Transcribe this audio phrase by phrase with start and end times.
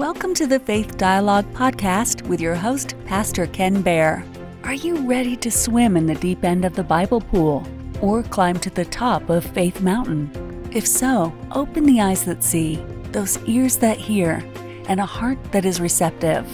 [0.00, 4.24] Welcome to the Faith Dialogue podcast with your host, Pastor Ken Baer.
[4.64, 7.66] Are you ready to swim in the deep end of the Bible pool
[8.00, 10.70] or climb to the top of Faith Mountain?
[10.72, 12.76] If so, open the eyes that see,
[13.12, 14.42] those ears that hear,
[14.88, 16.46] and a heart that is receptive.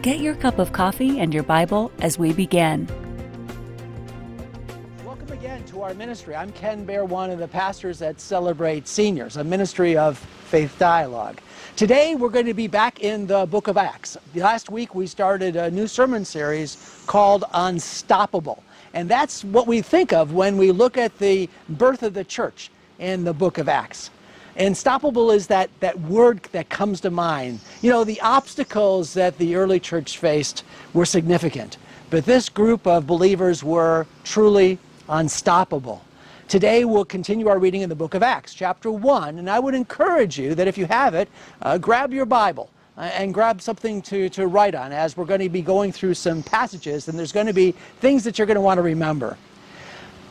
[0.00, 2.86] Get your cup of coffee and your Bible as we begin.
[5.04, 6.36] Welcome again to our ministry.
[6.36, 11.40] I'm Ken Baer, one of the pastors at Celebrate Seniors, a ministry of faith dialogue.
[11.76, 14.16] Today we're going to be back in the book of Acts.
[14.36, 18.62] Last week we started a new sermon series called Unstoppable.
[18.92, 22.70] And that's what we think of when we look at the birth of the church
[23.00, 24.10] in the book of Acts.
[24.56, 27.58] Unstoppable is that, that word that comes to mind.
[27.82, 31.78] You know, the obstacles that the early church faced were significant,
[32.08, 36.04] but this group of believers were truly unstoppable.
[36.48, 39.74] Today we'll continue our reading in the book of Acts, chapter 1, and I would
[39.74, 41.30] encourage you that if you have it,
[41.62, 45.40] uh, grab your Bible uh, and grab something to, to write on as we're going
[45.40, 48.56] to be going through some passages, and there's going to be things that you're going
[48.56, 49.38] to want to remember.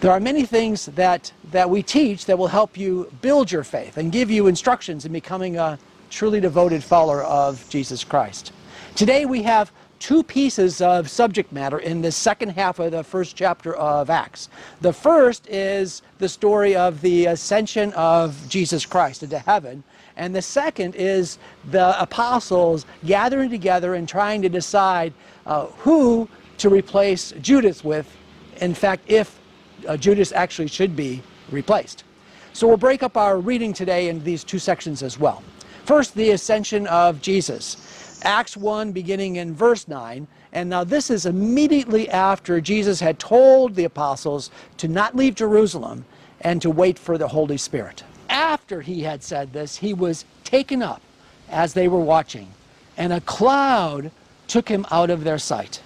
[0.01, 3.97] There are many things that, that we teach that will help you build your faith
[3.97, 5.79] and give you instructions in becoming a
[6.11, 8.53] truly devoted follower of Jesus Christ.
[8.95, 9.71] Today we have
[10.03, 14.49] two pieces of subject matter in the second half of the first chapter of Acts.
[14.81, 19.81] The first is the story of the ascension of Jesus Christ into heaven.
[20.17, 21.37] And the second is
[21.71, 25.13] the apostles gathering together and trying to decide
[25.45, 28.13] uh, who to replace Judas with.
[28.59, 29.39] In fact, if
[29.87, 32.03] uh, Judas actually should be replaced.
[32.51, 35.41] So we'll break up our reading today in these two sections as well.
[35.85, 37.82] First, the ascension of Jesus.
[38.23, 40.27] Acts 1, beginning in verse 9.
[40.53, 46.05] And now this is immediately after Jesus had told the apostles to not leave Jerusalem
[46.41, 48.03] and to wait for the Holy Spirit.
[48.29, 51.01] After he had said this, he was taken up
[51.49, 52.51] as they were watching,
[52.97, 54.11] and a cloud
[54.47, 55.81] took him out of their sight.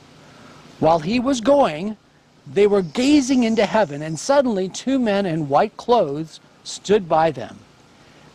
[0.79, 1.97] While he was going,
[2.45, 7.59] they were gazing into heaven, and suddenly two men in white clothes stood by them.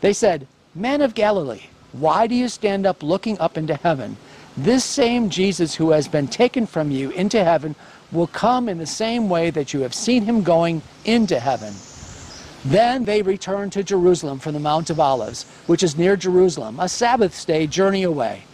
[0.00, 4.16] They said, Men of Galilee, why do you stand up looking up into heaven?
[4.56, 7.74] This same Jesus who has been taken from you into heaven
[8.10, 11.72] will come in the same way that you have seen him going into heaven.
[12.64, 16.88] Then they returned to Jerusalem from the Mount of Olives, which is near Jerusalem, a
[16.88, 18.44] Sabbath day journey away.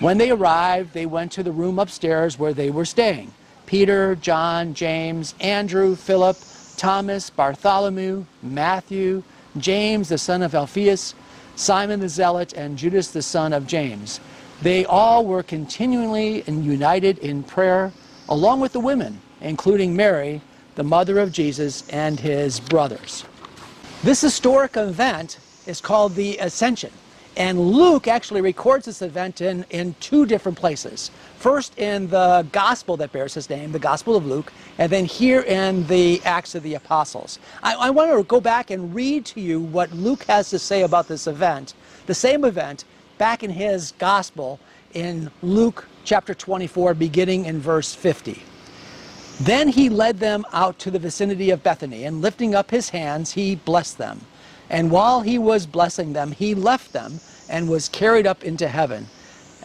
[0.00, 3.32] When they arrived, they went to the room upstairs where they were staying.
[3.66, 6.36] Peter, John, James, Andrew, Philip,
[6.76, 9.22] Thomas, Bartholomew, Matthew,
[9.56, 11.14] James, the son of Alphaeus,
[11.56, 14.20] Simon the Zealot, and Judas the son of James.
[14.62, 17.92] They all were continually united in prayer,
[18.28, 20.40] along with the women, including Mary,
[20.74, 23.24] the mother of Jesus, and his brothers.
[24.02, 26.92] This historic event is called the Ascension.
[27.36, 31.10] And Luke actually records this event in, in two different places.
[31.38, 35.40] First in the gospel that bears his name, the Gospel of Luke, and then here
[35.40, 37.38] in the Acts of the Apostles.
[37.62, 40.82] I, I want to go back and read to you what Luke has to say
[40.82, 41.74] about this event,
[42.06, 42.84] the same event,
[43.16, 44.60] back in his gospel
[44.92, 48.42] in Luke chapter 24, beginning in verse 50.
[49.40, 53.32] Then he led them out to the vicinity of Bethany, and lifting up his hands,
[53.32, 54.20] he blessed them.
[54.70, 59.06] And while he was blessing them, he left them and was carried up into heaven.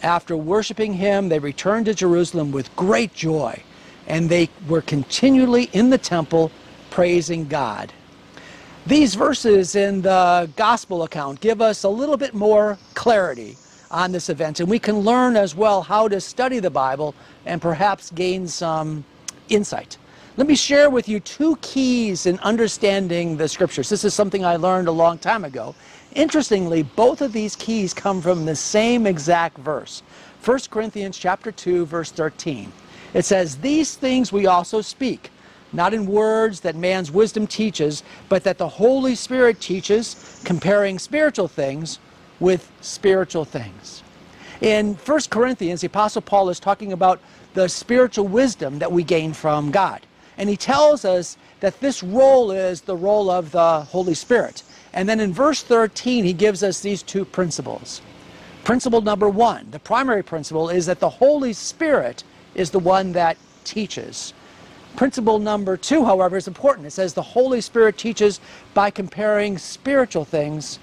[0.02, 3.62] After worshiping him, they returned to Jerusalem with great joy,
[4.06, 6.52] and they were continually in the temple
[6.90, 7.92] praising God.
[8.86, 13.56] These verses in the gospel account give us a little bit more clarity
[13.90, 17.14] on this event, and we can learn as well how to study the Bible
[17.44, 19.04] and perhaps gain some
[19.48, 19.98] insight.
[20.38, 23.88] Let me share with you two keys in understanding the scriptures.
[23.88, 25.74] This is something I learned a long time ago.
[26.14, 30.04] Interestingly, both of these keys come from the same exact verse.
[30.44, 32.72] 1 Corinthians chapter 2 verse 13.
[33.14, 35.32] It says, "These things we also speak,
[35.72, 41.48] not in words that man's wisdom teaches, but that the Holy Spirit teaches, comparing spiritual
[41.48, 41.98] things
[42.38, 44.04] with spiritual things."
[44.60, 47.18] In 1 Corinthians, the apostle Paul is talking about
[47.54, 50.02] the spiritual wisdom that we gain from God.
[50.38, 54.62] And he tells us that this role is the role of the Holy Spirit.
[54.92, 58.00] And then in verse 13, he gives us these two principles.
[58.64, 62.22] Principle number one, the primary principle, is that the Holy Spirit
[62.54, 64.32] is the one that teaches.
[64.96, 66.86] Principle number two, however, is important.
[66.86, 68.40] It says the Holy Spirit teaches
[68.74, 70.78] by comparing spiritual things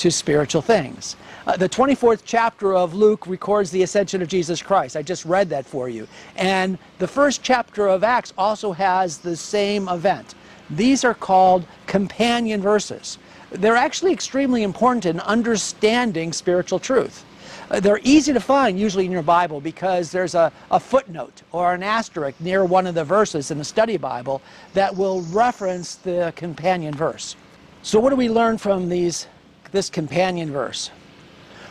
[0.00, 1.16] to spiritual things.
[1.46, 4.96] Uh, the 24th chapter of Luke records the ascension of Jesus Christ.
[4.96, 6.08] I just read that for you.
[6.36, 10.34] And the first chapter of Acts also has the same event.
[10.70, 13.18] These are called companion verses.
[13.50, 17.26] They're actually extremely important in understanding spiritual truth.
[17.70, 21.74] Uh, they're easy to find usually in your Bible because there's a, a footnote or
[21.74, 24.40] an asterisk near one of the verses in the study Bible
[24.72, 27.36] that will reference the companion verse.
[27.82, 29.26] So what do we learn from these,
[29.72, 30.90] this companion verse?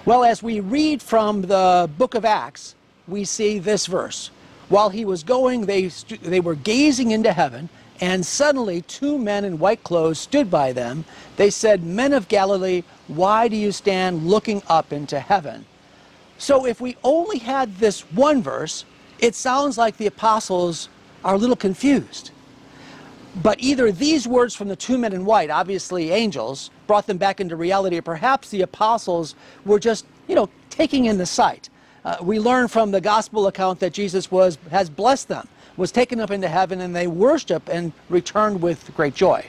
[0.05, 2.75] Well, as we read from the book of Acts,
[3.07, 4.31] we see this verse.
[4.69, 5.87] While he was going, they,
[6.21, 7.69] they were gazing into heaven,
[8.01, 11.05] and suddenly two men in white clothes stood by them.
[11.35, 15.65] They said, Men of Galilee, why do you stand looking up into heaven?
[16.37, 18.85] So if we only had this one verse,
[19.19, 20.87] it sounds like the apostles
[21.25, 22.31] are a little confused.
[23.43, 27.39] But either these words from the two men in white, obviously angels, brought them back
[27.39, 31.69] into reality, perhaps the apostles were just, you know, taking in the sight.
[32.03, 35.47] Uh, we learn from the gospel account that Jesus was has blessed them,
[35.77, 39.45] was taken up into heaven, and they worshiped and returned with great joy.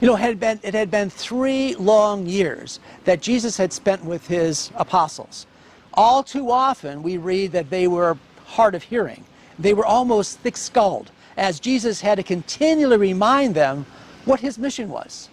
[0.00, 4.04] You know, it had been, it had been three long years that Jesus had spent
[4.04, 5.46] with his apostles.
[5.92, 9.24] All too often, we read that they were hard of hearing.
[9.60, 13.86] They were almost thick skulled, as Jesus had to continually remind them
[14.24, 15.28] what his mission was,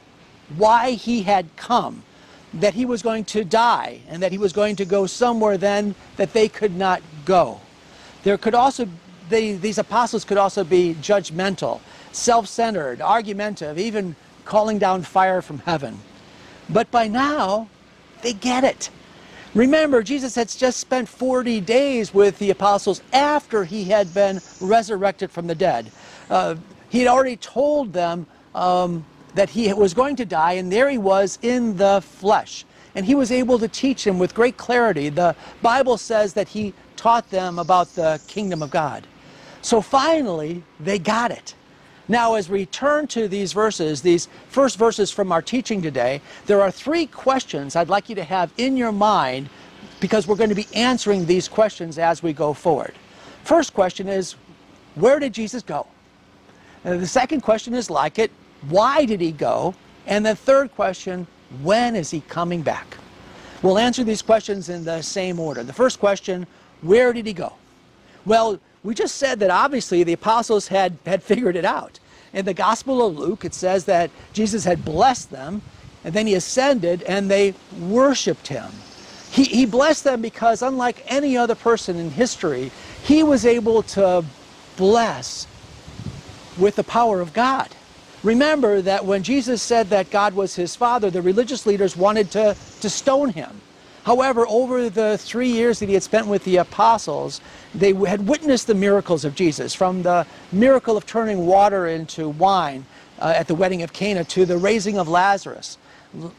[0.57, 2.03] why he had come,
[2.53, 5.95] that he was going to die, and that he was going to go somewhere then
[6.18, 7.59] that they could not go.
[8.24, 8.88] There could also,
[9.30, 11.80] they, these apostles could also be judgmental,
[12.12, 14.15] self centered, argumentative, even
[14.45, 16.00] calling down fire from heaven.
[16.69, 17.68] But by now,
[18.21, 18.89] they get it.
[19.53, 25.30] Remember, Jesus had just spent 40 days with the apostles after he had been resurrected
[25.30, 25.92] from the dead.
[26.30, 26.56] Uh,
[26.89, 29.06] he had already told them um,
[29.36, 32.66] that he was going to die, and there he was in the flesh.
[32.95, 35.10] And he was able to teach them with great clarity.
[35.10, 39.07] The Bible says that he taught them about the kingdom of God.
[39.62, 41.56] So finally, they got it.
[42.07, 46.62] Now, as we turn to these verses, these first verses from our teaching today, there
[46.62, 49.50] are three questions I'd like you to have in your mind
[50.01, 52.94] because we're going to be answering these questions as we go forward.
[53.45, 54.36] First question is,
[54.95, 55.88] where did Jesus go?
[56.84, 58.31] And the second question is like it,
[58.69, 59.75] why did he go?
[60.08, 61.28] And the third question,
[61.62, 62.98] when is he coming back?
[63.62, 65.63] We'll answer these questions in the same order.
[65.63, 66.48] The first question,
[66.81, 67.54] where did he go?
[68.25, 72.00] Well, we just said that obviously the apostles had, had figured it out.
[72.34, 75.62] In the Gospel of Luke, it says that Jesus had blessed them,
[76.04, 78.72] and then he ascended, and they worshiped him.
[79.31, 82.72] He, he blessed them because, unlike any other person in history,
[83.04, 84.25] he was able to
[84.78, 85.46] bless
[86.58, 87.69] with the power of God.
[88.23, 92.56] Remember that when Jesus said that God was his father, the religious leaders wanted to,
[92.81, 93.62] to stone him.
[94.03, 97.41] However, over the three years that he had spent with the apostles,
[97.73, 102.85] they had witnessed the miracles of Jesus, from the miracle of turning water into wine
[103.19, 105.77] uh, at the wedding of Cana to the raising of Lazarus.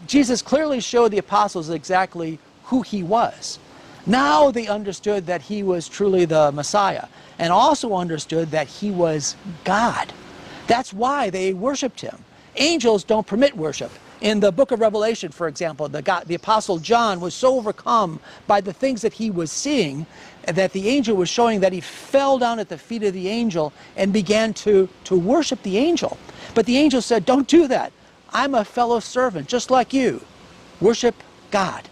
[0.06, 3.58] Jesus clearly showed the apostles exactly who he was.
[4.06, 7.06] Now they understood that he was truly the Messiah
[7.38, 10.12] and also understood that he was God.
[10.73, 12.25] That's why they worshiped him.
[12.57, 13.93] Angels don't permit worship.
[14.23, 18.21] In the book of Revelation, for example, the, God, the apostle John was so overcome
[18.47, 20.07] by the things that he was seeing
[20.47, 23.71] that the angel was showing that he fell down at the feet of the angel
[23.99, 26.17] and began to, to worship the angel.
[26.55, 27.93] But the angel said, Don't do that.
[28.31, 30.23] I'm a fellow servant, just like you.
[30.81, 31.17] Worship
[31.51, 31.87] God.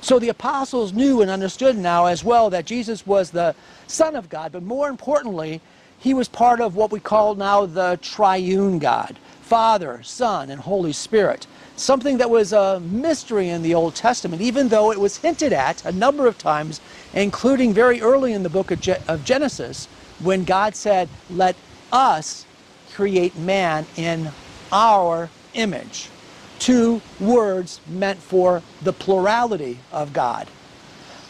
[0.00, 3.54] So the apostles knew and understood now as well that Jesus was the
[3.86, 5.60] Son of God, but more importantly,
[6.00, 9.20] he was part of what we call now the triune God.
[9.40, 11.46] Father, Son, and Holy Spirit.
[11.76, 15.84] Something that was a mystery in the Old Testament, even though it was hinted at
[15.84, 16.80] a number of times,
[17.14, 19.88] including very early in the book of, Ge- of Genesis,
[20.18, 21.60] when God said, Let
[21.92, 22.46] us
[22.92, 24.34] create man in
[24.72, 26.12] our image.
[26.58, 30.52] Two words meant for the plurality of God.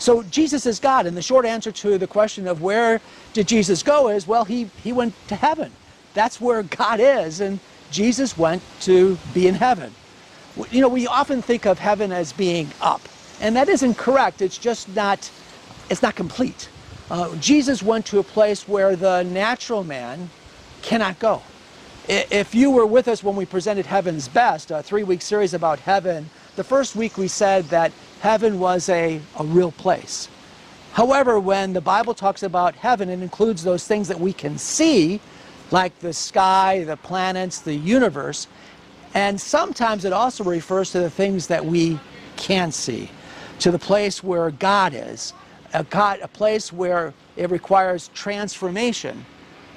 [0.01, 3.03] So Jesus is God, and the short answer to the question of where
[3.35, 5.71] did Jesus go is, well, he, he went to heaven.
[6.15, 9.93] That's where God is, and Jesus went to be in heaven.
[10.71, 13.03] You know, we often think of heaven as being up,
[13.43, 14.41] and that isn't correct.
[14.41, 15.31] It's just not,
[15.91, 16.71] it's not complete.
[17.11, 20.31] Uh, Jesus went to a place where the natural man
[20.81, 21.43] cannot go.
[22.09, 25.79] If you were with us when we presented Heaven's Best, a three week series about
[25.81, 30.29] heaven, the first week we said that heaven was a, a real place.
[30.93, 35.21] However, when the Bible talks about heaven, it includes those things that we can see,
[35.71, 38.47] like the sky, the planets, the universe.
[39.15, 41.99] And sometimes it also refers to the things that we
[42.37, 43.11] can't see,
[43.61, 45.33] to the place where God is,
[45.73, 49.25] a, God, a place where it requires transformation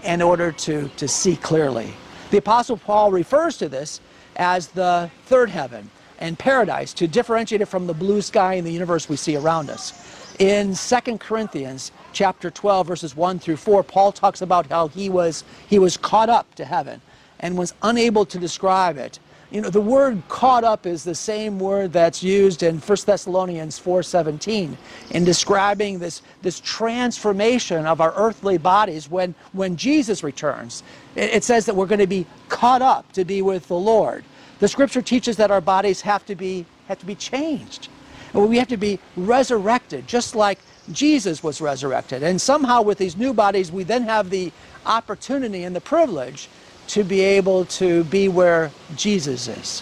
[0.04, 1.94] in order to, to see clearly.
[2.32, 4.02] The Apostle Paul refers to this
[4.36, 5.90] as the third heaven
[6.20, 9.70] and paradise to differentiate it from the blue sky and the universe we see around
[9.70, 10.36] us.
[10.40, 15.44] In 2 Corinthians chapter 12 verses 1 through 4, Paul talks about how he was
[15.68, 17.02] he was caught up to heaven
[17.40, 19.20] and was unable to describe it.
[19.54, 23.80] You know, the word caught up is the same word that's used in 1 Thessalonians
[23.80, 24.76] 4:17
[25.12, 30.82] in describing this, this transformation of our earthly bodies when, when Jesus returns.
[31.16, 34.24] It, it says that we're going to be caught up to be with the Lord.
[34.64, 37.90] The scripture teaches that our bodies have to be, have to be changed.
[38.34, 40.58] We have to be resurrected, just like
[40.90, 42.24] Jesus was resurrected.
[42.24, 44.54] And somehow with these new bodies, we then have the
[44.86, 46.48] opportunity and the privilege
[46.88, 49.82] to be able to be where Jesus is.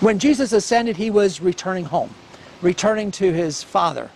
[0.00, 2.14] When Jesus ascended, he was returning home,
[2.62, 4.10] returning to his Father.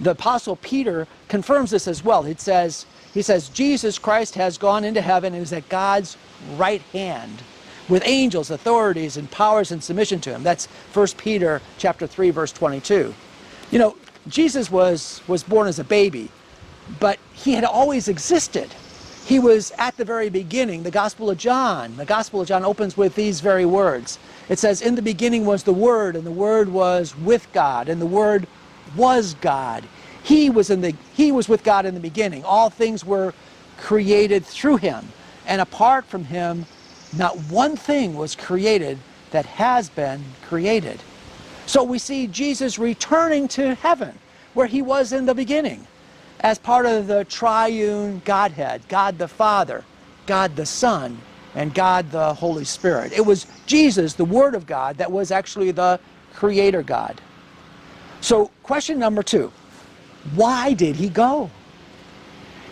[0.00, 2.24] The Apostle Peter confirms this as well.
[2.26, 6.16] It says, he says, Jesus Christ has gone into heaven and is at God's
[6.56, 7.44] right hand
[7.88, 10.42] with angels, authorities, and powers in submission to him.
[10.42, 13.14] That's 1 Peter chapter 3, verse 22.
[13.70, 13.96] You know,
[14.28, 16.30] Jesus was, was born as a baby,
[17.00, 18.70] but he had always existed.
[19.26, 20.82] He was at the very beginning.
[20.82, 24.18] The Gospel of John, the Gospel of John opens with these very words.
[24.48, 28.00] It says, In the beginning was the Word, and the Word was with God, and
[28.00, 28.46] the Word
[28.96, 29.84] was God.
[30.22, 32.44] He was, in the, he was with God in the beginning.
[32.44, 33.34] All things were
[33.78, 35.08] created through him.
[35.46, 36.64] And apart from him,
[37.16, 38.98] not one thing was created
[39.30, 41.00] that has been created.
[41.66, 44.18] So we see Jesus returning to heaven,
[44.54, 45.86] where he was in the beginning
[46.40, 49.84] as part of the triune Godhead God the Father,
[50.26, 51.18] God the Son,
[51.54, 53.12] and God the Holy Spirit.
[53.12, 55.98] It was Jesus, the Word of God, that was actually the
[56.34, 57.20] Creator God.
[58.20, 59.52] So, question number two
[60.34, 61.50] why did he go?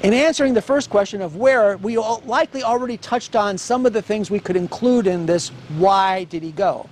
[0.03, 4.03] In answering the first question of where, we likely already touched on some of the
[4.03, 6.89] things we could include in this why did he go.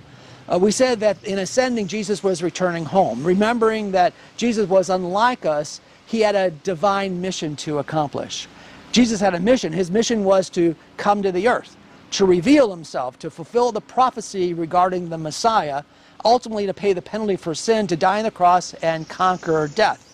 [0.47, 5.45] Uh, we said that in ascending, Jesus was returning home, remembering that Jesus was unlike
[5.45, 8.47] us he had a divine mission to accomplish.
[8.93, 9.73] Jesus had a mission.
[9.73, 11.75] His mission was to come to the earth,
[12.11, 15.83] to reveal himself, to fulfill the prophecy regarding the Messiah,
[16.23, 20.07] ultimately to pay the penalty for sin, to die on the cross and conquer death.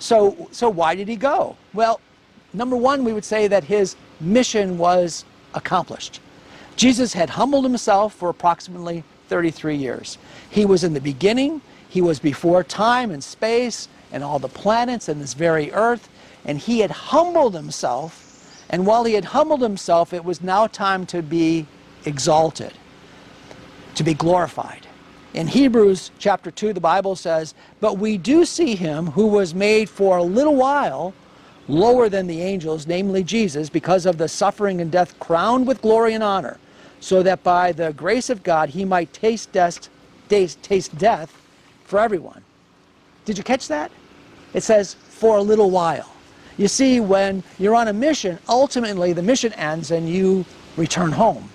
[0.00, 1.56] So, so why did he go?
[1.72, 2.00] Well,
[2.54, 6.20] number one, we would say that his mission was accomplished.
[6.76, 10.18] Jesus had humbled himself for approximately 33 years.
[10.50, 15.08] He was in the beginning, he was before time and space, and all the planets
[15.08, 16.08] and this very earth.
[16.44, 18.64] And he had humbled himself.
[18.70, 21.66] And while he had humbled himself, it was now time to be
[22.04, 22.72] exalted,
[23.94, 24.86] to be glorified.
[25.34, 29.88] In Hebrews chapter 2, the Bible says, But we do see him who was made
[29.88, 31.12] for a little while
[31.68, 36.14] lower than the angels, namely Jesus, because of the suffering and death crowned with glory
[36.14, 36.58] and honor,
[37.00, 39.88] so that by the grace of God he might taste death,
[40.28, 41.32] taste, taste death
[41.84, 42.42] for everyone.
[43.24, 43.90] Did you catch that?
[44.52, 46.10] It says, for a little while.
[46.56, 50.44] You see, when you're on a mission, ultimately the mission ends and you
[50.76, 51.48] return home.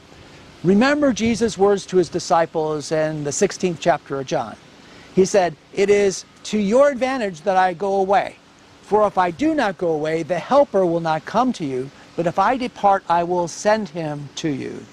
[0.63, 4.57] Remember Jesus' words to his disciples in the 16th chapter of John.
[5.15, 8.35] He said, It is to your advantage that I go away.
[8.89, 12.25] For if I do not go away, the Helper will not come to you, but
[12.25, 14.83] if I depart, I will send him to you.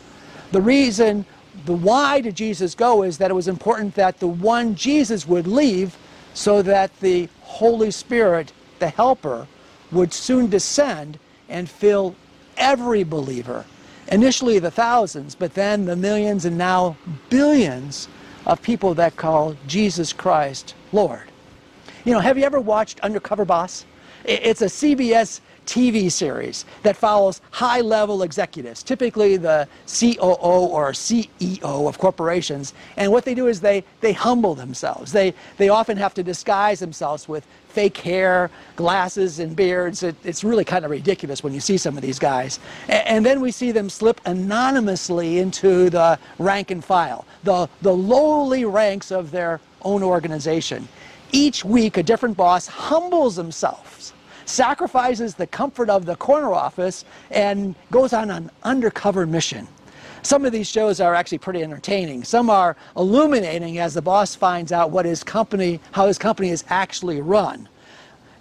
[0.52, 1.24] The reason,
[1.64, 5.46] the why did Jesus go is that it was important that the one Jesus would
[5.46, 5.96] leave
[6.34, 9.46] so that the Holy Spirit, the Helper,
[9.90, 12.14] would soon descend and fill
[12.58, 13.64] every believer.
[14.08, 16.98] Initially the thousands, but then the millions and now
[17.30, 18.08] billions
[18.44, 21.30] of people that call Jesus Christ Lord.
[22.06, 23.84] You know, have you ever watched Undercover Boss?
[24.24, 30.36] It's a CBS TV series that follows high level executives, typically the COO
[30.68, 32.74] or CEO of corporations.
[32.96, 35.10] And what they do is they, they humble themselves.
[35.10, 40.04] They, they often have to disguise themselves with fake hair, glasses, and beards.
[40.04, 42.60] It, it's really kind of ridiculous when you see some of these guys.
[42.86, 47.92] And, and then we see them slip anonymously into the rank and file, the, the
[47.92, 50.86] lowly ranks of their own organization.
[51.36, 54.14] Each week, a different boss humbles himself
[54.46, 59.68] sacrifices the comfort of the corner office and goes on an undercover mission.
[60.22, 62.24] Some of these shows are actually pretty entertaining.
[62.24, 66.64] Some are illuminating as the boss finds out what his company, how his company is
[66.68, 67.68] actually run.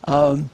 [0.05, 0.49] Um,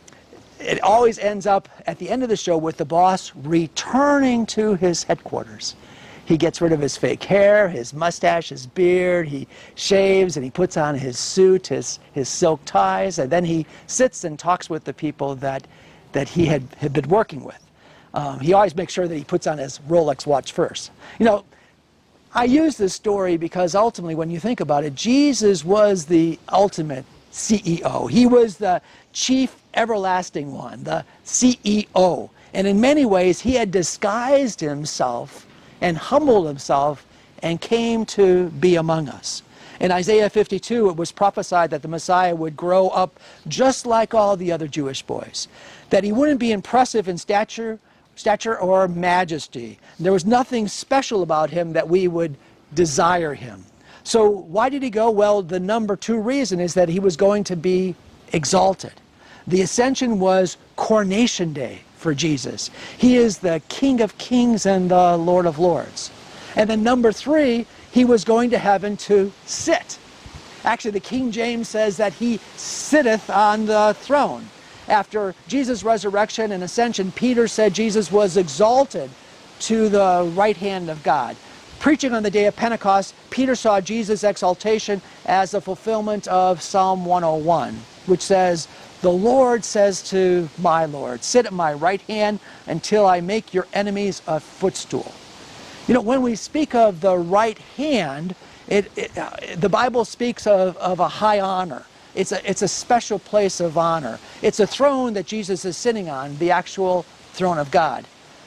[0.59, 4.73] it always ends up at the end of the show with the boss returning to
[4.73, 5.75] his headquarters.
[6.31, 9.27] He gets rid of his fake hair, his mustache, his beard.
[9.27, 13.65] He shaves and he puts on his suit, his, his silk ties, and then he
[13.87, 15.67] sits and talks with the people that,
[16.13, 17.59] that he had, had been working with.
[18.13, 20.91] Um, he always makes sure that he puts on his Rolex watch first.
[21.19, 21.43] You know,
[22.33, 27.03] I use this story because ultimately, when you think about it, Jesus was the ultimate
[27.33, 28.09] CEO.
[28.09, 32.29] He was the chief everlasting one, the CEO.
[32.53, 35.45] And in many ways, he had disguised himself
[35.81, 37.05] and humbled himself
[37.41, 39.43] and came to be among us.
[39.79, 44.37] In Isaiah 52, it was prophesied that the Messiah would grow up just like all
[44.37, 45.47] the other Jewish boys,
[45.89, 47.79] that he wouldn't be impressive in stature,
[48.15, 49.79] stature or majesty.
[49.99, 52.37] There was nothing special about him that we would
[52.75, 53.65] desire him.
[54.03, 55.09] So why did he go?
[55.09, 57.95] Well, the number two reason is that he was going to be
[58.33, 58.93] exalted.
[59.47, 62.69] The ascension was coronation day for Jesus.
[62.97, 66.11] He is the King of kings and the Lord of lords.
[66.55, 69.97] And then number three, he was going to heaven to sit.
[70.63, 74.47] Actually, the King James says that he sitteth on the throne.
[74.87, 79.09] After Jesus' resurrection and ascension, Peter said Jesus was exalted
[79.61, 81.35] to the right hand of God.
[81.79, 87.05] Preaching on the day of Pentecost, Peter saw Jesus' exaltation as a fulfillment of Psalm
[87.05, 88.67] 101, which says,
[89.01, 93.67] The Lord says to my Lord, Sit at my right hand until I make your
[93.73, 95.11] enemies a footstool.
[95.87, 98.35] You know, when we speak of the right hand,
[98.67, 101.83] it, it, uh, the Bible speaks of, of a high honor.
[102.13, 104.19] It's a, it's a special place of honor.
[104.43, 107.03] It's a throne that Jesus is sitting on, the actual
[107.33, 108.05] throne of God.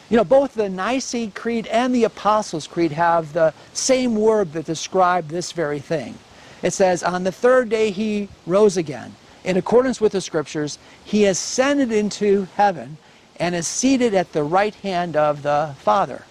[0.09, 4.67] You know, both the Nicene Creed and the Apostles' Creed have the same word that
[4.67, 6.17] describe this very thing.
[6.63, 9.17] It says, On the third day he rose again.
[9.45, 12.97] In accordance with the scriptures, he ascended into heaven
[13.39, 16.25] and is seated at the right hand of the Father.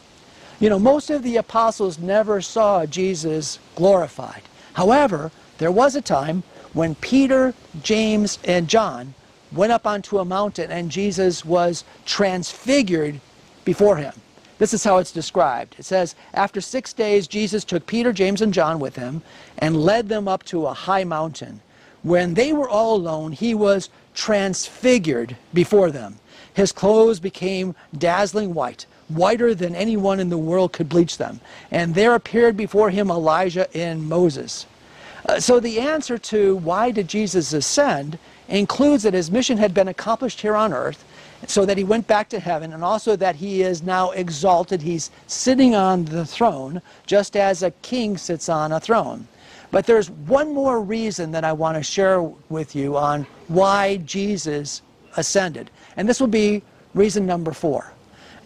[0.59, 4.41] You know, most of the apostles never saw Jesus glorified.
[4.73, 6.43] However, there was a time
[6.73, 9.13] when Peter, James, and John
[9.51, 13.19] went up onto a mountain and Jesus was transfigured
[13.63, 14.13] before him.
[14.57, 15.75] This is how it's described.
[15.77, 19.21] It says, After six days, Jesus took Peter, James, and John with him
[19.57, 21.61] and led them up to a high mountain.
[22.03, 26.19] When they were all alone, he was transfigured before them.
[26.53, 31.39] His clothes became dazzling white whiter than anyone in the world could bleach them.
[31.71, 34.65] And there appeared before him Elijah and Moses.
[35.27, 39.87] Uh, so the answer to why did Jesus ascend includes that his mission had been
[39.87, 41.05] accomplished here on earth,
[41.47, 44.81] so that he went back to heaven, and also that he is now exalted.
[44.81, 49.27] He's sitting on the throne, just as a king sits on a throne.
[49.73, 54.83] But there's one more reason that I want to share with you on why Jesus
[55.17, 55.71] ascended.
[55.97, 56.61] And this will be
[56.93, 57.91] reason number four.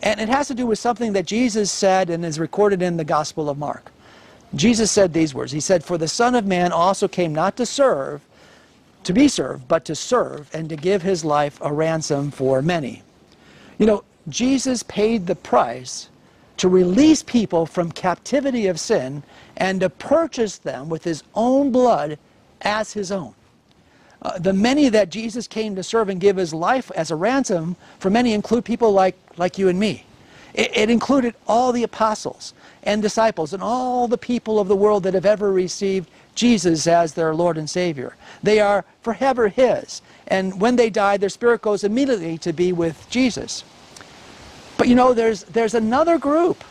[0.02, 3.04] And it has to do with something that Jesus said and is recorded in the
[3.04, 3.92] Gospel of Mark.
[4.56, 5.52] Jesus said these words.
[5.52, 8.22] He said, For the Son of Man also came not to serve,
[9.04, 13.04] to be served, but to serve and to give his life a ransom for many.
[13.78, 16.08] You know, Jesus paid the price
[16.58, 19.24] to release people from captivity of sin
[19.56, 22.18] and to purchase them with his own blood
[22.62, 23.34] as his own.
[24.22, 27.76] Uh, the many that Jesus came to serve and give his life as a ransom
[28.00, 30.06] for many include people like, like you and me.
[30.54, 35.04] It, it included all the apostles and disciples and all the people of the world
[35.04, 38.16] that have ever received Jesus as their Lord and Savior.
[38.42, 40.02] They are forever his.
[40.28, 43.64] And when they die, their spirit goes immediately to be with Jesus.
[44.78, 46.64] But you know, there's, there's another group.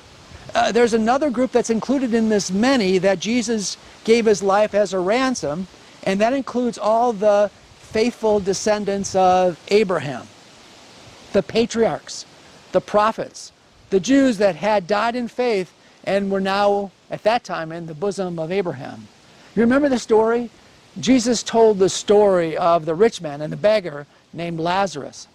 [0.55, 4.92] Uh, there's another group that's included in this many that Jesus gave his life as
[4.92, 5.66] a ransom
[6.07, 10.27] and that includes all the faithful descendants of Abraham,
[11.33, 12.25] the patriarchs,
[12.73, 13.53] the prophets,
[13.90, 15.73] the Jews that had died in faith
[16.05, 19.09] and were now, at that time, in the bosom of Abraham.
[19.57, 20.51] You remember the story?
[21.01, 25.27] Jesus told the story of the rich man and the beggar named Lazarus.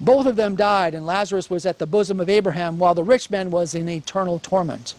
[0.00, 3.30] Both of them died, and Lazarus was at the bosom of Abraham while the rich
[3.30, 4.94] man was in eternal torment.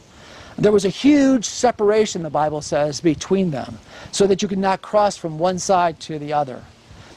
[0.58, 3.80] There was a huge separation, the Bible says, between them,
[4.12, 6.64] so that you could not cross from one side to the other.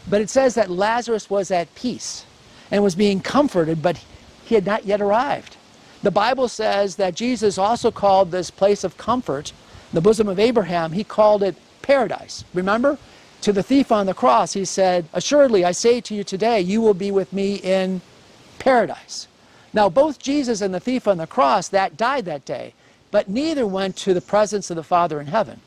[0.09, 2.25] But it says that Lazarus was at peace
[2.71, 4.03] and was being comforted, but
[4.45, 5.57] he had not yet arrived.
[6.03, 9.53] The Bible says that Jesus also called this place of comfort,
[9.93, 12.45] the bosom of Abraham, he called it paradise.
[12.55, 12.99] Remember?
[13.45, 16.81] To the thief on the cross, he said, Assuredly, I say to you today, you
[16.81, 18.01] will be with me in
[18.59, 19.29] paradise.
[19.73, 22.75] Now, both Jesus and the thief on the cross that died that day
[23.15, 25.61] but neither went to the presence of the Father in heaven.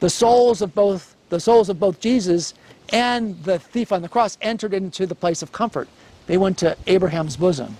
[0.00, 2.52] The souls of both the souls of both Jesus
[2.88, 5.88] and the thief on the cross entered into the place of comfort.
[6.26, 7.76] They went to Abraham's bosom.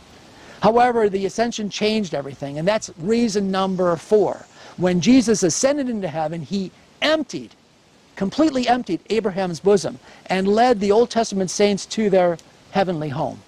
[0.63, 4.47] However, the ascension changed everything, and that's reason number four.
[4.77, 6.71] When Jesus ascended into heaven, he
[7.03, 7.57] emptied,
[8.21, 12.37] completely emptied Abraham's bosom and led the Old Testament saints to their
[12.71, 13.41] heavenly home.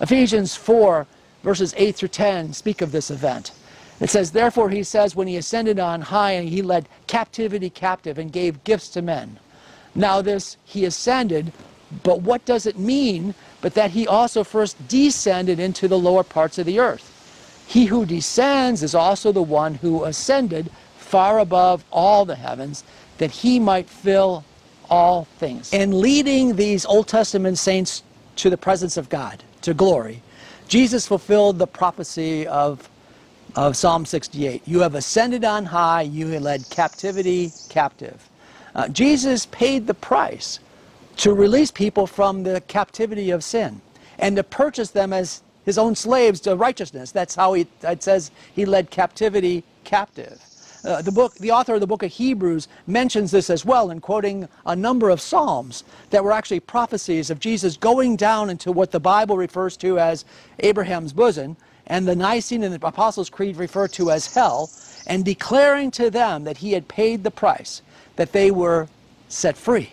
[0.00, 1.04] Ephesians 4,
[1.42, 3.50] verses 8 through 10 speak of this event.
[3.98, 8.18] It says, Therefore, he says, when he ascended on high and he led captivity captive
[8.18, 9.40] and gave gifts to men.
[9.96, 11.52] Now, this, he ascended,
[12.04, 16.56] but what does it mean but that he also first descended into the lower parts
[16.56, 17.64] of the earth?
[17.66, 20.70] He who descends is also the one who ascended
[21.10, 22.84] far above all the heavens,
[23.20, 24.42] that he might fill
[24.88, 25.72] all things.
[25.74, 28.02] And leading these Old Testament saints
[28.36, 30.22] to the presence of God, to glory,
[30.68, 32.88] Jesus fulfilled the prophecy of,
[33.56, 34.62] of Psalm 68.
[34.66, 38.26] You have ascended on high, you have led captivity captive.
[38.74, 40.58] Uh, Jesus paid the price
[41.18, 43.82] to release people from the captivity of sin
[44.18, 47.12] and to purchase them as his own slaves to righteousness.
[47.12, 50.40] That's how he, it says he led captivity captive.
[50.84, 54.00] Uh, the book, the author of the book of Hebrews mentions this as well in
[54.00, 58.90] quoting a number of psalms that were actually prophecies of Jesus going down into what
[58.90, 60.24] the Bible refers to as
[60.60, 64.70] Abraham's bosom, and the Nicene and the Apostles' Creed refer to as hell,
[65.06, 67.82] and declaring to them that he had paid the price,
[68.16, 68.88] that they were
[69.28, 69.90] set free.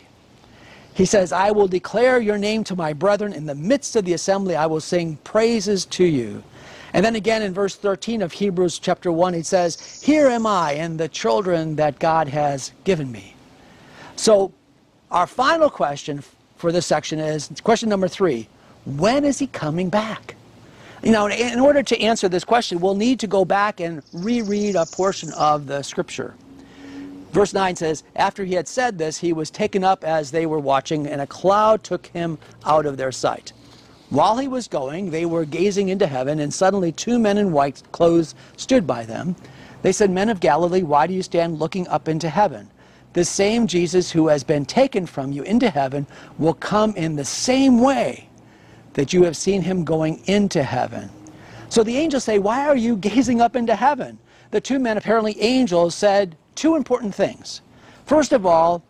[0.93, 3.33] He says, I will declare your name to my brethren.
[3.33, 6.43] In the midst of the assembly, I will sing praises to you.
[6.93, 10.73] And then again in verse 13 of Hebrews chapter 1, he says, Here am I
[10.73, 13.35] and the children that God has given me.
[14.15, 14.51] So
[15.11, 16.23] our final question
[16.55, 18.47] for this section is question number three
[18.85, 20.35] When is he coming back?
[21.03, 24.75] You know, in order to answer this question, we'll need to go back and reread
[24.75, 26.33] a portion of the scripture.
[27.31, 30.59] Verse 9 says, After he had said this, he was taken up as they were
[30.59, 33.53] watching, and a cloud took him out of their sight.
[34.09, 37.83] While he was going, they were gazing into heaven, and suddenly two men in white
[37.91, 39.35] clothes stood by them.
[39.81, 42.69] They said, Men of Galilee, why do you stand looking up into heaven?
[43.13, 47.25] The same Jesus who has been taken from you into heaven will come in the
[47.25, 48.29] same way
[48.93, 51.09] that you have seen him going into heaven.
[51.69, 54.19] So the angels say, Why are you gazing up into heaven?
[54.51, 57.61] The two men, apparently angels, said, two important things.
[58.05, 58.83] First of all,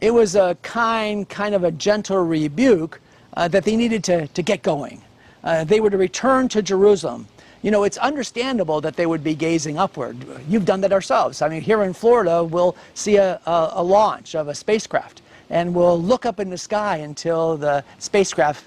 [0.00, 3.00] it was a kind, kind of a gentle rebuke
[3.36, 5.02] uh, that they needed to, to get going.
[5.44, 7.26] Uh, they were to return to Jerusalem.
[7.62, 10.16] You know, it's understandable that they would be gazing upward.
[10.48, 11.42] You've done that ourselves.
[11.42, 15.74] I mean, here in Florida, we'll see a, a, a launch of a spacecraft, and
[15.74, 18.64] we'll look up in the sky until the spacecraft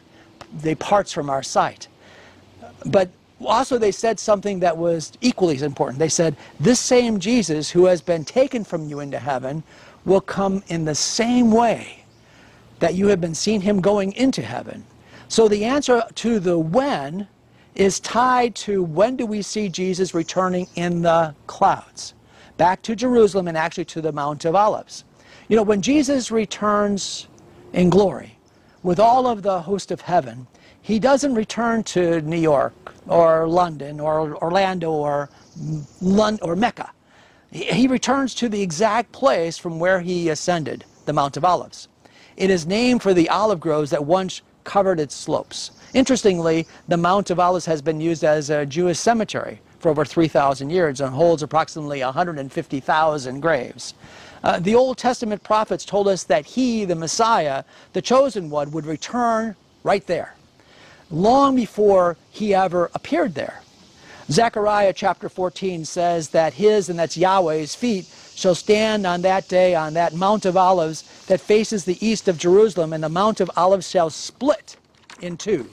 [0.62, 1.88] departs from our sight.
[2.86, 3.10] But
[3.46, 6.00] also they said something that was equally as important.
[6.00, 9.64] They said, this same Jesus who has been taken from you into heaven
[10.06, 12.01] will come in the same way
[12.82, 14.86] that you have been seeing him going into heaven.
[15.30, 17.28] So the answer to the when
[17.76, 22.16] is tied to when do we see Jesus returning in the clouds?
[22.58, 25.06] Back to Jerusalem and actually to the Mount of Olives.
[25.48, 27.28] You know, when Jesus returns
[27.72, 28.38] in glory
[28.84, 30.48] with all of the host of heaven,
[30.82, 35.30] he doesn't return to New York or London or Orlando or,
[36.02, 36.92] London, or Mecca.
[37.52, 41.88] He returns to the exact place from where he ascended, the Mount of Olives.
[42.42, 45.70] It is named for the olive groves that once covered its slopes.
[45.94, 50.72] Interestingly, the Mount of Olives has been used as a Jewish cemetery for over 3,000
[50.72, 53.94] years and holds approximately 150,000 graves.
[54.44, 58.88] Uh, the Old Testament prophets told us that he, the Messiah, the chosen one, would
[58.88, 60.34] return right there
[61.12, 63.62] long before he ever appeared there.
[64.32, 69.76] Zechariah chapter 14 says that his, and that's Yahweh's, feet shall stand on that day
[69.76, 73.50] on that Mount of Olives that faces the east of Jerusalem, and the Mount of
[73.56, 74.76] Olives shall split
[75.22, 75.70] in two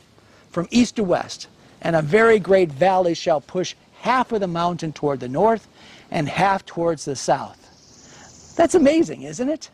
[0.51, 1.49] from east to west,
[1.83, 5.67] and a very great valley shall push half of the mountain toward the north
[6.13, 8.55] and half towards the south.
[8.57, 9.69] That's amazing, isn't it?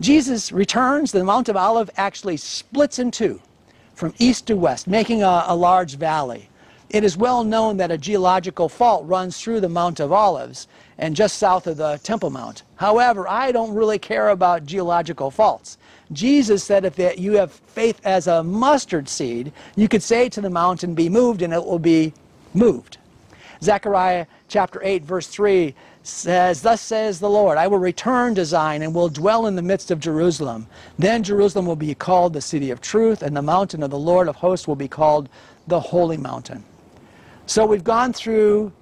[0.00, 3.42] Jesus returns, the Mount of Olives actually splits in two
[3.96, 6.48] from east to west, making a, a large valley.
[6.90, 10.68] It is well known that a geological fault runs through the Mount of Olives
[10.98, 12.62] and just south of the Temple Mount.
[12.76, 15.78] However, I don't really care about geological faults.
[16.12, 20.50] Jesus said if you have faith as a mustard seed, you could say to the
[20.50, 22.12] mountain, be moved, and it will be
[22.52, 22.98] moved.
[23.62, 28.82] Zechariah chapter 8, verse 3 says, Thus says the Lord, I will return to Zion
[28.82, 30.66] and will dwell in the midst of Jerusalem.
[30.98, 34.28] Then Jerusalem will be called the city of truth, and the mountain of the Lord
[34.28, 35.28] of hosts will be called
[35.66, 36.62] the holy mountain.
[37.46, 38.72] So we've gone through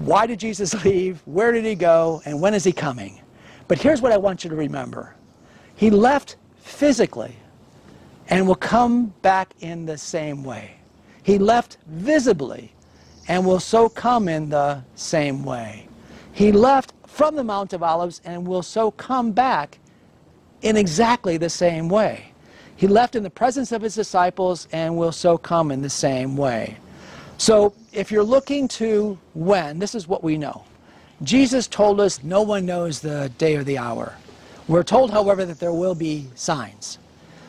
[0.00, 3.20] why did Jesus leave, where did he go, and when is he coming?
[3.68, 5.14] But here's what I want you to remember
[5.76, 7.36] He left physically
[8.28, 10.76] and will come back in the same way.
[11.22, 12.72] He left visibly
[13.28, 15.88] and will so come in the same way.
[16.32, 19.78] He left from the Mount of Olives and will so come back
[20.62, 22.32] in exactly the same way.
[22.76, 26.36] He left in the presence of his disciples and will so come in the same
[26.36, 26.78] way.
[27.38, 30.64] So if you're looking to when, this is what we know.
[31.22, 34.14] Jesus told us no one knows the day or the hour.
[34.66, 36.98] We're told, however, that there will be signs.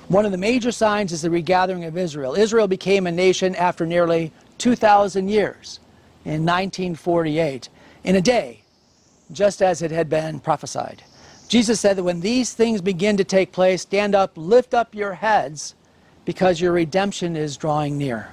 [0.10, 2.36] One of the major signs is the regathering of Israel.
[2.36, 5.80] Israel became a nation after nearly 2,000 years
[6.26, 7.70] in 1948,
[8.04, 8.62] in a day,
[9.32, 11.04] just as it had been prophesied.
[11.48, 15.14] Jesus said that when these things begin to take place, stand up, lift up your
[15.14, 15.76] heads,
[16.26, 18.30] because your redemption is drawing near.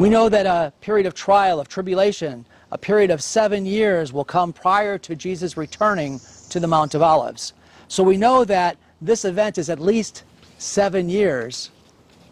[0.00, 4.24] We know that a period of trial, of tribulation, a period of seven years will
[4.24, 7.52] come prior to Jesus returning to the Mount of Olives.
[7.88, 10.24] So we know that this event is at least
[10.56, 11.70] seven years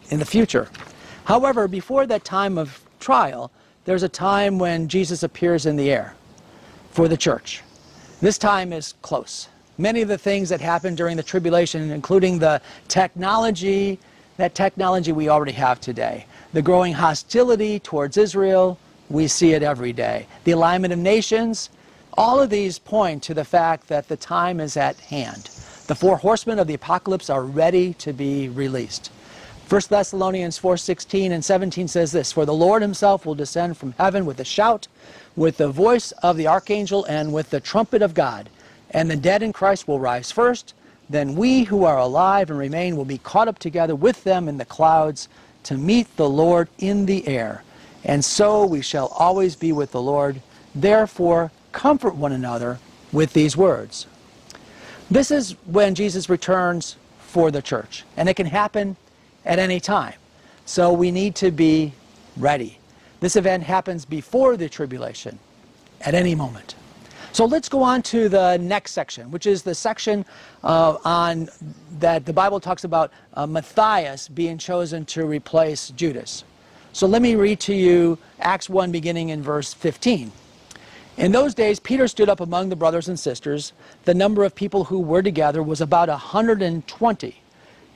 [0.09, 0.67] in the future.
[1.25, 3.51] However, before that time of trial,
[3.85, 6.15] there's a time when Jesus appears in the air
[6.89, 7.61] for the church.
[8.19, 9.47] This time is close.
[9.77, 13.99] Many of the things that happened during the tribulation, including the technology,
[14.37, 18.77] that technology we already have today, the growing hostility towards Israel,
[19.09, 20.27] we see it every day.
[20.43, 21.69] The alignment of nations,
[22.17, 25.49] all of these point to the fact that the time is at hand.
[25.87, 29.11] The four horsemen of the apocalypse are ready to be released.
[29.67, 34.25] 1 Thessalonians 4:16 and 17 says this, "For the Lord himself will descend from heaven
[34.25, 34.87] with a shout,
[35.35, 38.49] with the voice of the archangel and with the trumpet of God,
[38.89, 40.73] and the dead in Christ will rise first,
[41.07, 44.57] then we who are alive and remain will be caught up together with them in
[44.57, 45.27] the clouds
[45.63, 47.63] to meet the Lord in the air,
[48.03, 50.41] and so we shall always be with the Lord.
[50.73, 52.79] Therefore, comfort one another
[53.11, 54.07] with these words."
[55.11, 58.95] This is when Jesus returns for the church, and it can happen
[59.45, 60.13] at any time.
[60.65, 61.93] So we need to be
[62.37, 62.77] ready.
[63.19, 65.39] This event happens before the tribulation,
[66.01, 66.75] at any moment.
[67.31, 70.25] So let's go on to the next section, which is the section
[70.63, 71.49] uh, on
[71.99, 76.43] that the Bible talks about uh, Matthias being chosen to replace Judas.
[76.91, 80.31] So let me read to you Acts 1 beginning in verse 15.
[81.17, 83.73] In those days, Peter stood up among the brothers and sisters.
[84.05, 87.35] The number of people who were together was about 120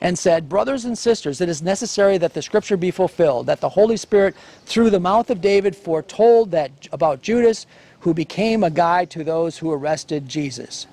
[0.00, 3.68] and said, Brothers and sisters, it is necessary that the scripture be fulfilled, that the
[3.70, 7.66] Holy Spirit, through the mouth of David, foretold that about Judas,
[8.04, 10.86] who became a guide to those who arrested Jesus.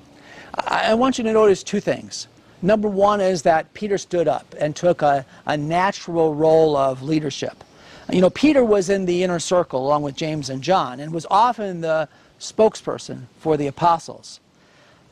[0.55, 2.27] I, I want you to notice two things.
[2.61, 7.65] Number one is that Peter stood up and took a, a natural role of leadership.
[8.09, 11.27] You know, Peter was in the inner circle along with James and John and was
[11.29, 12.07] often the
[12.39, 14.39] spokesperson for the apostles.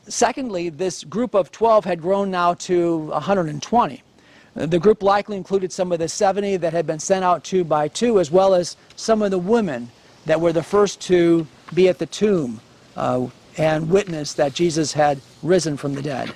[0.08, 4.02] Secondly, this group of 12 had grown now to 120.
[4.54, 7.88] The group likely included some of the 70 that had been sent out two by
[7.88, 9.90] two, as well as some of the women
[10.26, 12.60] that were the first to be at the tomb
[12.96, 16.32] uh, and witness that Jesus had risen from the dead.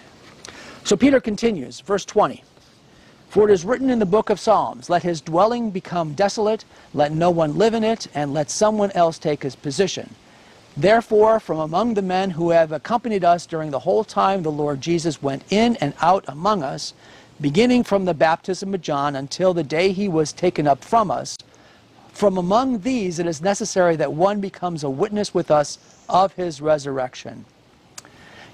[0.85, 2.43] So Peter continues, verse 20.
[3.29, 7.11] For it is written in the book of Psalms, Let his dwelling become desolate, let
[7.13, 10.15] no one live in it, and let someone else take his position.
[10.77, 14.81] Therefore, from among the men who have accompanied us during the whole time the Lord
[14.81, 16.95] Jesus went in and out among us,
[17.41, 21.37] beginning from the baptism of John until the day he was taken up from us,
[22.15, 26.61] from among these it is necessary that one becomes a witness with us of his
[26.61, 27.45] resurrection.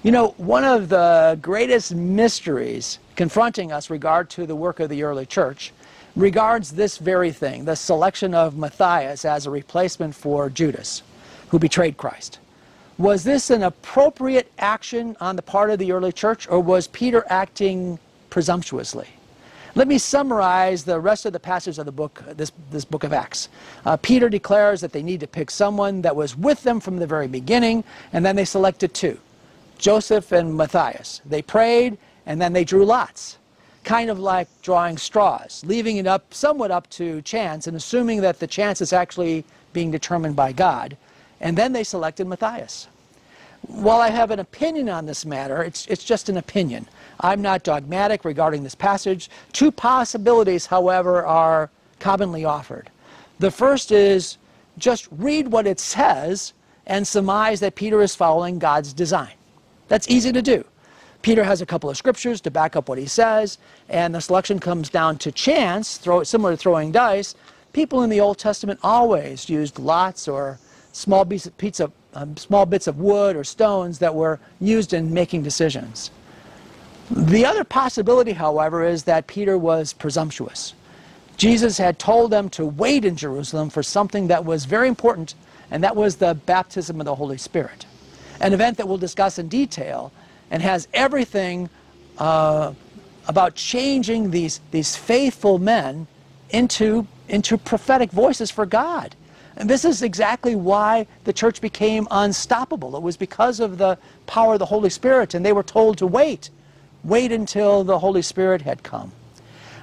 [0.03, 5.03] You know, one of the greatest mysteries confronting us regard to the work of the
[5.03, 5.71] early church
[6.15, 11.03] regards this very thing, the selection of Matthias as a replacement for Judas
[11.49, 12.39] who betrayed Christ.
[12.97, 17.23] Was this an appropriate action on the part of the early church, or was Peter
[17.29, 17.99] acting
[18.31, 19.07] presumptuously?
[19.73, 23.13] Let me summarize the rest of the passage of the book, this, this book of
[23.13, 23.47] Acts.
[23.85, 27.07] Uh, Peter declares that they need to pick someone that was with them from the
[27.07, 29.17] very beginning, and then they selected two
[29.77, 31.21] Joseph and Matthias.
[31.25, 33.37] They prayed, and then they drew lots,
[33.85, 38.39] kind of like drawing straws, leaving it up somewhat up to chance and assuming that
[38.39, 40.97] the chance is actually being determined by God.
[41.39, 42.87] And then they selected Matthias.
[43.67, 46.87] While I have an opinion on this matter, it's, it's just an opinion.
[47.19, 49.29] I'm not dogmatic regarding this passage.
[49.53, 51.69] Two possibilities, however, are
[51.99, 52.89] commonly offered.
[53.39, 54.37] The first is
[54.77, 56.53] just read what it says
[56.87, 59.33] and surmise that Peter is following God's design.
[59.87, 60.65] That's easy to do.
[61.21, 64.59] Peter has a couple of scriptures to back up what he says, and the selection
[64.59, 67.35] comes down to chance, throw, similar to throwing dice.
[67.73, 70.59] People in the Old Testament always used lots or
[70.93, 75.13] small, piece of, of um, small bits of wood or stones that were used in
[75.13, 76.11] making decisions.
[77.09, 80.73] The other possibility, however, is that Peter was presumptuous.
[81.37, 85.35] Jesus had told them to wait in Jerusalem for something that was very important,
[85.71, 87.85] and that was the baptism of the Holy Spirit,
[88.39, 90.11] an event that we'll discuss in detail
[90.51, 91.69] and has everything
[92.17, 92.73] uh,
[93.27, 96.07] about changing these, these faithful men
[96.51, 99.15] into, into prophetic voices for God.
[99.57, 102.95] And this is exactly why the church became unstoppable.
[102.95, 106.07] It was because of the power of the Holy Spirit, and they were told to
[106.07, 106.49] wait.
[107.03, 109.11] wait until the Holy Spirit had come.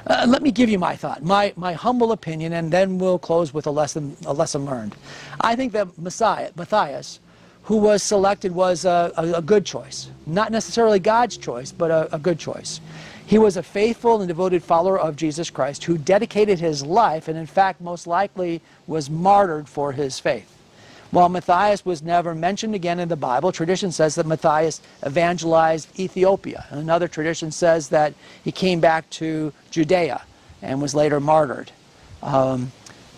[0.06, 3.52] Uh, let me give you my thought, my, my humble opinion, and then we'll close
[3.52, 4.94] with a lesson, a lesson learned.
[5.40, 7.20] I think that Messiah, Matthias,
[7.64, 10.10] who was selected, was a, a, a good choice.
[10.26, 12.80] Not necessarily God's choice, but a, a good choice.
[13.28, 17.36] He was a faithful and devoted follower of Jesus Christ who dedicated his life and,
[17.36, 20.50] in fact, most likely was martyred for his faith.
[21.10, 26.64] While Matthias was never mentioned again in the Bible, tradition says that Matthias evangelized Ethiopia.
[26.70, 30.22] Another tradition says that he came back to Judea
[30.62, 31.70] and was later martyred.
[32.22, 32.72] Um,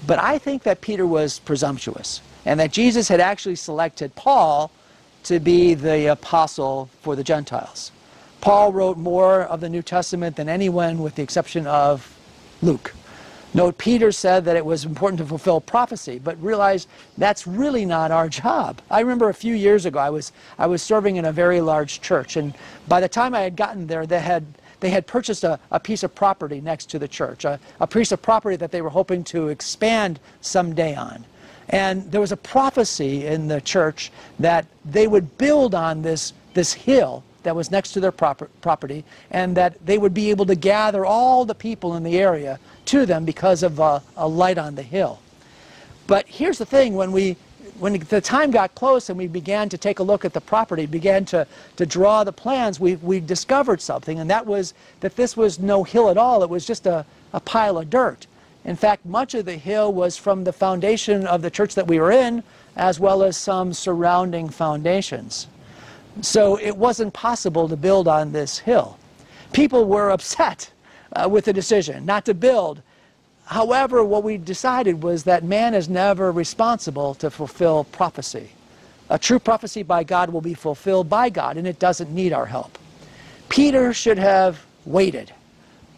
[0.09, 4.73] but I think that Peter was presumptuous and that Jesus had actually selected Paul
[5.23, 7.93] to be the apostle for the Gentiles.
[8.41, 12.17] Paul wrote more of the New Testament than anyone with the exception of
[12.63, 12.95] Luke.
[13.53, 16.87] Note Peter said that it was important to fulfill prophecy, but realize
[17.19, 18.81] that's really not our job.
[18.91, 22.01] I remember a few years ago I was I was serving in a very large
[22.01, 22.55] church and
[22.87, 24.47] by the time I had gotten there they had
[24.79, 28.13] they had purchased a, a piece of property next to the church, a, a piece
[28.13, 31.25] of property that they were hoping to expand someday on.
[31.69, 36.73] And there was a prophecy in the church that they would build on this, this
[36.73, 40.55] hill that was next to their proper, property and that they would be able to
[40.55, 44.75] gather all the people in the area to them because of a, a light on
[44.75, 45.21] the hill.
[46.07, 47.37] But here's the thing, when we
[47.79, 50.85] when the time got close and we began to take a look at the property,
[50.85, 55.35] began to, to draw the plans, we, we discovered something, and that was that this
[55.35, 56.43] was no hill at all.
[56.43, 58.27] It was just a, a pile of dirt.
[58.65, 61.99] In fact, much of the hill was from the foundation of the church that we
[61.99, 62.43] were in,
[62.77, 65.47] as well as some surrounding foundations.
[66.21, 68.99] So it wasn't possible to build on this hill.
[69.53, 70.71] People were upset
[71.13, 72.83] uh, with the decision not to build.
[73.47, 78.51] However, what we decided was that man is never responsible to fulfill prophecy.
[79.09, 82.47] A true prophecy by God will be fulfilled by God, and it doesn't need our
[82.47, 82.79] help.
[83.49, 85.33] Peter should have waited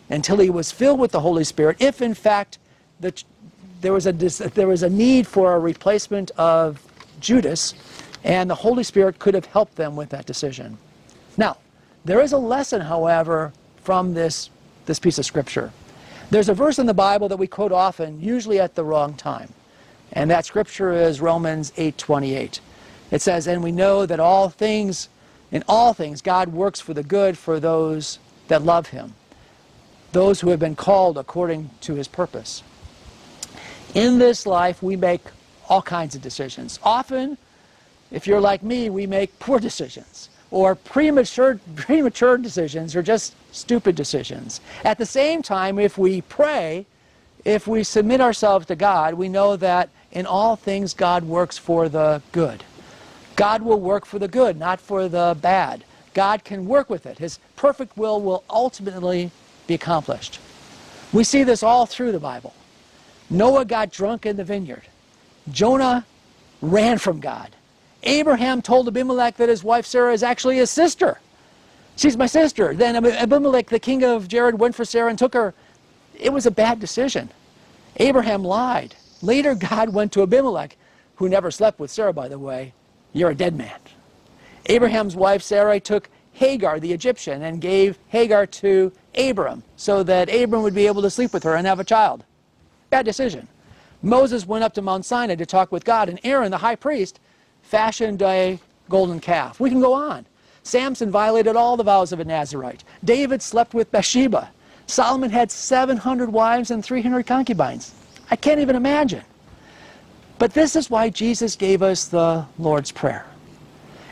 [0.09, 2.59] until he was filled with the Holy Spirit, if in fact
[3.01, 3.13] the,
[3.83, 6.83] there, was a, there was a need for a replacement of
[7.21, 7.75] Judas,
[8.25, 10.79] and the Holy Spirit could have helped them with that decision.
[11.37, 11.57] Now,
[12.05, 14.51] there is a lesson, however, from this,
[14.87, 15.73] this piece of Scripture.
[16.31, 19.51] There's a verse in the Bible that we quote often, usually at the wrong time.
[20.13, 22.61] And that scripture is Romans 8:28.
[23.11, 25.09] It says, "And we know that all things
[25.51, 29.15] in all things God works for the good for those that love him,
[30.13, 32.63] those who have been called according to his purpose."
[33.95, 35.23] In this life we make
[35.69, 36.79] all kinds of decisions.
[36.83, 37.37] Often
[38.13, 43.97] if you're like me, we make poor decisions or premature, premature decisions or just stupid
[43.97, 44.61] decisions.
[44.85, 46.87] At the same time, if we pray,
[47.45, 51.89] if we submit ourselves to God, we know that in all things God works for
[51.89, 52.63] the good.
[53.35, 55.85] God will work for the good, not for the bad.
[56.13, 57.19] God can work with it.
[57.19, 59.31] His perfect will will ultimately
[59.67, 60.39] be accomplished.
[61.15, 62.53] We see this all through the Bible.
[63.31, 64.83] Noah got drunk in the vineyard.
[65.51, 66.05] Jonah
[66.61, 67.57] ran from God.
[68.03, 71.19] Abraham told Abimelech that his wife Sarah is actually his sister.
[71.97, 72.75] She's my sister.
[72.75, 75.55] Then Abimelech, the king of Gerar, went for Sarah and took her.
[76.19, 77.31] It was a bad decision.
[77.97, 78.95] Abraham lied.
[79.21, 80.77] Later, God went to Abimelech,
[81.17, 82.73] who never slept with Sarah, by the way.
[83.13, 83.79] You're a dead man.
[84.67, 90.63] Abraham's wife Sarah took Hagar, the Egyptian, and gave Hagar to Abram so that Abram
[90.63, 92.25] would be able to sleep with her and have a child.
[92.91, 93.49] Bad decision.
[94.03, 97.21] Moses went up to Mount Sinai to talk with God, and Aaron, the high priest,
[97.73, 98.59] fashioned a
[98.91, 99.59] golden calf.
[99.59, 100.27] We can go on.
[100.63, 102.85] Samson violated all the vows of a Nazarite.
[103.03, 104.51] David slept with Bathsheba.
[104.87, 107.95] Solomon had 700 wives and 300 concubines.
[108.31, 109.25] I can't even imagine.
[110.39, 113.25] But this is why Jesus gave us the Lord's Prayer.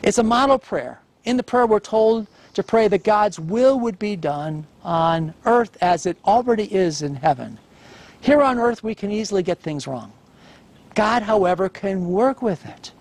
[0.01, 0.99] It's a model prayer.
[1.25, 5.77] In the prayer, we're told to pray that God's will would be done on earth
[5.81, 7.59] as it already is in heaven.
[8.21, 10.11] Here on earth, we can easily get things wrong.
[10.95, 12.91] God, however, can work with it.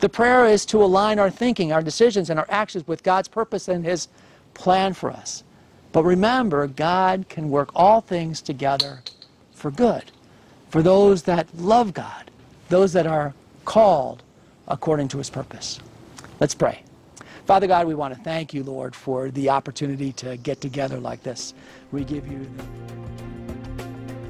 [0.00, 3.68] The prayer is to align our thinking, our decisions, and our actions with God's purpose
[3.68, 4.08] and His
[4.54, 5.44] plan for us.
[5.92, 9.02] But remember, God can work all things together
[9.52, 10.10] for good,
[10.70, 12.30] for those that love God,
[12.70, 13.34] those that are
[13.66, 14.22] called
[14.68, 15.78] according to His purpose.
[16.38, 16.82] Let's pray.
[17.44, 21.22] Father God, we want to thank you, Lord, for the opportunity to get together like
[21.22, 21.52] this.
[21.92, 23.39] We give you the